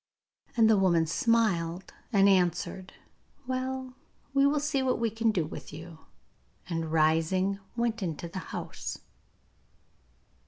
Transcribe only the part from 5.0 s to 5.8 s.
can do with